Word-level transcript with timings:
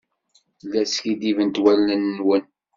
La 0.71 0.81
skiddibent 0.91 1.61
wallen-nwen. 1.63 2.43